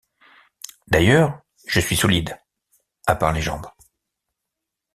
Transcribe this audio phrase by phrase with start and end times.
[0.87, 2.35] D’ailleurs, je suis solide,
[3.05, 3.67] à part les jambes.